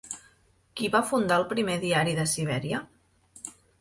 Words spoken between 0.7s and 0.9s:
Qui